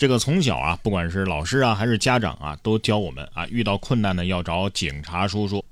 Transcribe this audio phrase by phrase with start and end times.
[0.00, 5.62] 这个从小啊，不管是老师啊还是家长啊，都教我们啊，遇到困难呢要找警察叔叔。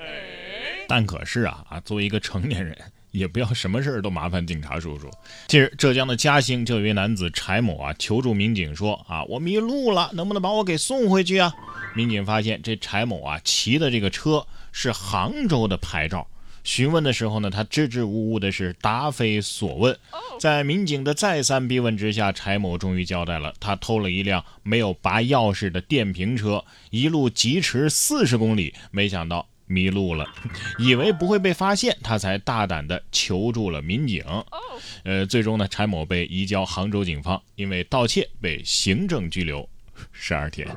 [0.87, 2.77] 但可是啊啊，作为一个成年人，
[3.11, 5.11] 也不要什么事儿都麻烦警察叔叔。
[5.47, 11.51] 近日，浙江的嘉兴就有一位男子柴某啊求助民警说啊，我迷路了，能不能把我给送回去啊？
[11.95, 16.29] 民警发现这柴某啊骑的这个车是杭州的牌照。
[16.69, 19.99] 询问的时候呢，他支支吾吾的是答非所问。
[20.39, 30.29] 在民警的再三逼问之下，柴某终于交代了，他偷了一辆没有拔钥匙的电瓶车，一路疾驰四十公里，没想到迷路了，
[30.79, 34.23] 以为不会被发现，他才大胆的求助了民警。
[35.05, 39.67] 呃，最终呢，柴某被移交杭州警方，因为盗窃被行政拘留
[40.13, 40.69] 十二天。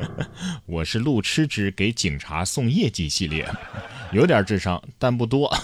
[0.66, 3.48] 我是路痴之给警察送业绩系列。
[4.12, 5.54] 有点智商，但不多。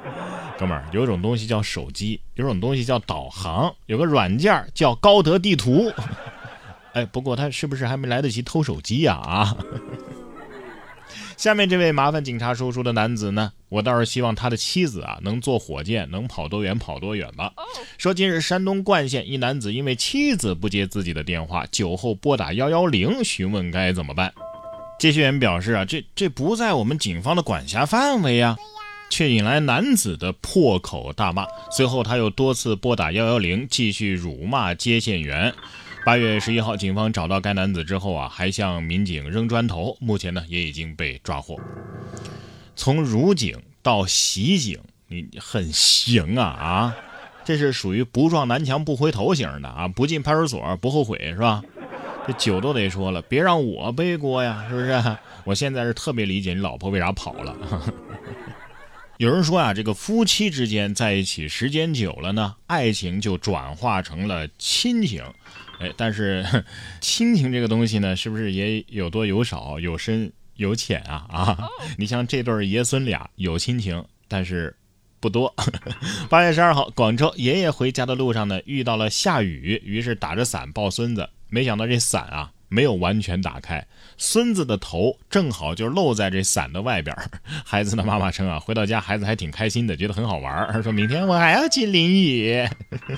[0.58, 5.92] 哥们儿，有种东西叫手机，有种东西叫导航，有个软件叫高德地图。
[6.94, 9.14] 哎，不过他是不是还没来得及偷手机呀？
[9.14, 9.56] 啊！
[11.36, 17.52] 下面这位麻烦警察叔叔的男子呢，我倒是希望他的妻子啊能坐火箭，能跑多远跑多远吧。
[17.98, 24.32] 说近日山东冠县一男子因为妻子不接自己的电话，酒后拨打幺幺零询问该怎么办。
[24.98, 28.56] 接线员表示啊，这这不在我们警方的管辖范围呀，
[29.10, 31.46] 却引来男子的破口大骂。
[31.70, 35.52] 随后他又多次拨打幺幺零，继续辱骂接线员。
[36.06, 39.96] 八月十一号，警方找到该男子之后啊，还向民警扔砖头。
[39.98, 41.58] 目前呢，也已经被抓获。
[42.76, 46.96] 从辱警到袭警，你很行啊啊！
[47.44, 51.60] 这是属于不撞南墙不回头型的啊，不进派出所不后悔是吧？
[52.24, 55.16] 这酒都得说了，别让我背锅呀，是不是？
[55.42, 57.56] 我现在是特别理解你老婆为啥跑了。
[59.18, 65.24] 有人说啊，这个夫妻之间在一起时间久了呢，爱情就转化成了亲情。
[65.78, 66.44] 哎，但是
[67.00, 71.26] 亲情这个东西呢，是不是也有多有少，有深有浅啊？
[71.28, 74.76] 啊，你像这对爷孙俩有亲情，但是
[75.20, 75.54] 不多。
[76.30, 81.28] 八月十二号，广州爷爷回家的路上呢，遇到了下雨，于是打着伞抱孙子。
[81.48, 87.16] 没想到这伞啊没有完全打开，孙子的头正好就露在这伞的外边。
[87.64, 90.82] 孩子的妈妈称啊，回到家孩子还挺开心的，觉得很好玩。
[90.82, 92.66] 说明天我还要去淋雨。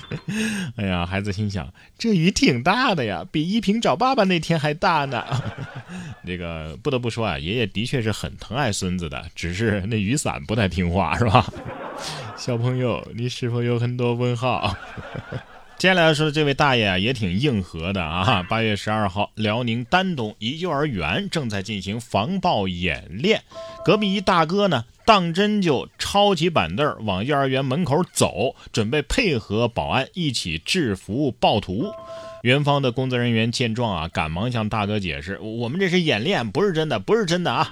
[0.77, 5.25] 哎呀，孩子心想，这雨挺大的呀，比依萍找爸爸那天还大呢。
[6.25, 11.45] 这个不得不说啊，爷爷的确是很疼爱孙子的，只是那雨伞不太听话，是吧？
[12.37, 14.75] 小朋友，你是否有很多问号？
[15.79, 18.43] 接下来要说的这位大爷啊，也挺硬核的啊。
[18.49, 23.41] 八月十二号，辽宁丹东一幼儿园正在进行防爆演练，
[23.85, 31.93] 隔壁一大哥呢，当真就抄起板凳往幼儿园门口走，准备配合保安一起制服暴徒。
[32.43, 37.67] 元芳的工作人员见状啊，赶忙向大哥解释：“我们这是演练，不是真的，不是真的啊！”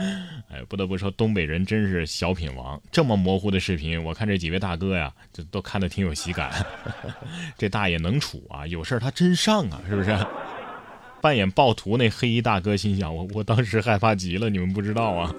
[0.50, 2.80] 哎，不得不说，东北人真是小品王。
[2.90, 6.50] 这么模糊的视频，我看这几位大哥呀，这都看得挺有喜感。
[7.56, 10.18] 这大爷能处啊，有事他真上啊，是不是？
[11.22, 15.32] 扮演暴徒那黑衣大哥心想：我我当时害怕极了，你们不知道啊。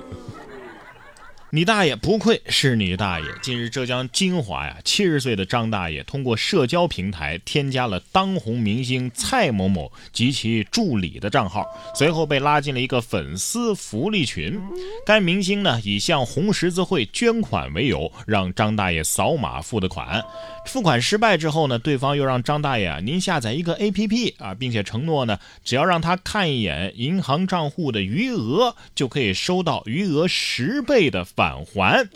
[1.53, 3.25] 你大爷不愧是你大爷！
[3.41, 14.61] 近日，浙江金华呀，七十岁的张大爷通过社交平台添加了当红明星蔡某某及其助理的账号，随后被拉进了一个粉丝福利群。
[15.05, 20.23] 该明星呢，以向红十字会捐款为由，让张大爷扫码付的款。
[20.67, 31.27] 付款失败之后呢，对方又让张大爷啊，您下载一个 APP 啊，并且承诺呢，只要让他看一眼银行账户的余额，就可以收到余额十倍的。
[31.41, 32.07] 返还。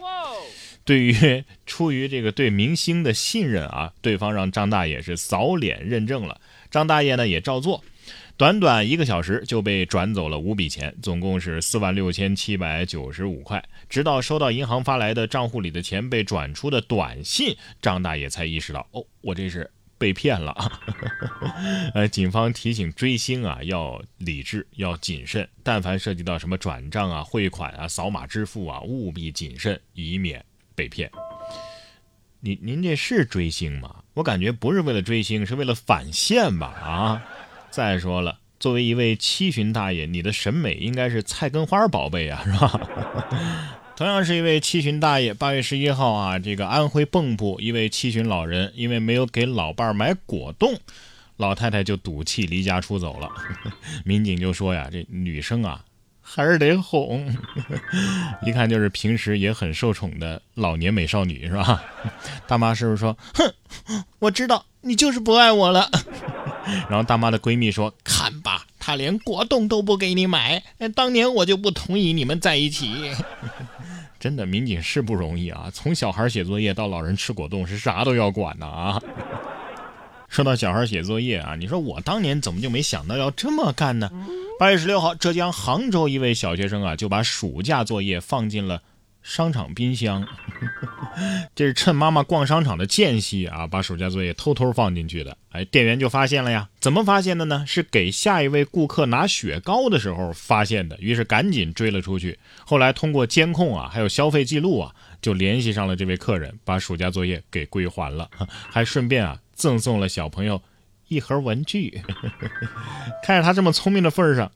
[0.84, 7.84] 对于 出于这个对明星的信任啊，对方让张大爷是扫脸认证了，张大爷呢也照做，
[8.38, 13.64] 短短一个小时就被转走了五笔钱，总共是四万六千七百九十五块。
[13.90, 19.72] 直到收到银行发来的账户里的钱被转出的短信，张大爷才意识到，哦，我这是。
[19.97, 20.53] 被骗了，
[21.95, 25.47] 呃，警方提醒追星啊，要理智，要谨慎。
[25.64, 30.43] 但凡涉及到什么转账啊、汇款啊、扫码支付啊，务必谨慎，以免
[30.75, 31.09] 被骗。
[32.41, 34.03] 您您这是追星吗？
[34.14, 36.67] 我感觉不是为了追星，是为了返现吧？
[36.67, 37.23] 啊！
[37.72, 43.74] 再说了，作为一位七旬大爷，你的审美应该是菜根花宝贝啊，是吧？
[43.96, 50.78] 同样是一位七旬大爷，八月十一号啊，这个安徽蚌埠一位七旬老人，因为没有给老伴儿买果冻，
[51.38, 53.32] 老太太就赌气离家出走了。
[54.03, 55.86] 民警就说呀，这女生啊，
[56.22, 57.34] 还是得哄，
[58.46, 61.82] 一看就是平时也很受宠的老年美少女，是吧？
[62.47, 65.90] 大妈是不是说，哼，我知道你就是不爱我了。
[66.90, 70.61] 然后大妈的闺蜜说：“看吧，他连果冻都不给你买，
[70.93, 72.91] 当年我就不同意你们在一起。
[74.20, 75.72] ”真的，民警是不容易啊！
[75.73, 79.02] 从小孩写作业到老人吃果冻，是啥都要管的啊。
[80.29, 84.11] 说到小孩写作业啊，你说我当年怎么就没想到要这么干呢？
[84.59, 88.84] 八月十六号，浙江杭州一位小学生啊，就把暑假作业放进了
[89.25, 90.25] 商场冰箱。
[91.55, 95.35] 这是趁妈妈逛商场的间隙啊，把暑假作业偷偷放进去的。
[95.49, 96.69] 哎，店员就发现了呀？
[96.79, 97.66] 怎么发现的呢？
[97.66, 100.95] 是给下一位顾客拿雪糕的时候发现的。
[100.99, 102.37] 于是赶紧追了出去。
[102.66, 108.29] 后来通过监控啊，还有消费记录啊，就联系上了这位客人，把暑假作业给归还了，
[108.69, 110.61] 还顺便啊赠送了小朋友
[111.07, 112.01] 一盒文具。
[113.23, 114.51] 看在他这么聪明的份上，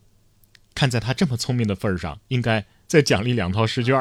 [0.76, 3.96] 看在他这么聪明的份上，应该再奖励两套试卷。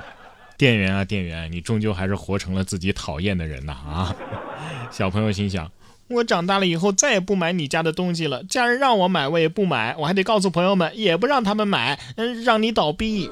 [0.58, 3.72] 店员啊，店员，你终究还是活成了自己讨厌的人呐！
[3.72, 4.16] 啊，
[4.90, 5.70] 小朋友心想：
[6.08, 13.30] 我长大了以后再也不买你家的东西了，家人让我买我也不买，我还得告诉朋友们，也不让他们买，嗯，让你倒闭。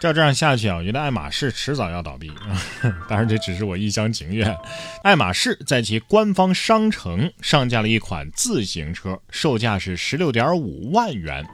[0.00, 2.32] 照这样下去啊，我觉得爱马仕迟早要倒闭。
[3.08, 4.56] 当然，这只是我一厢情愿。
[5.04, 11.46] 爱马仕在其官方商城上架了一款自行车，售价是十六点五万元。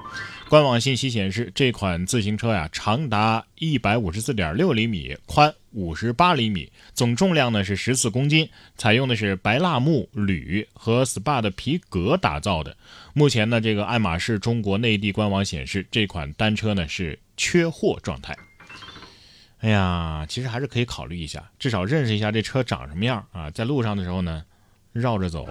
[0.49, 12.77] 官网信息显示，这款自行车呀，长达一百五十四点六厘米，宽五十八厘米，总重量呢是十四公斤，采用的是白蜡木、铝和 SPA 的皮革打造的。
[13.13, 18.37] 目前呢，这个爱马仕中国内地官网显示，这款单车呢是缺货状态。
[19.59, 24.45] 哎呀，其实还是可以考虑一下，至少认识一下这车长什么样啊，在路上的时候呢，
[24.93, 25.45] 绕着走。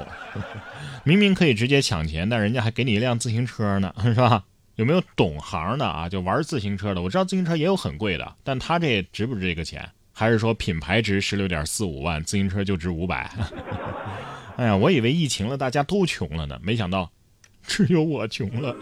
[1.03, 4.45] 明明可以直接抢钱，但人家还给你一辆自行车呢，是吧？
[4.75, 6.09] 有没有懂行的啊？
[6.09, 9.89] 就玩自行车的，我知道自行车也有很贵的，但他这值不值这个钱？
[10.11, 13.29] 还是说品牌值十六点四五万，自行车就值五百？
[14.57, 17.11] 哎呀，我以为疫情了大家都穷了呢，没想到
[17.63, 18.75] 只有我穷了。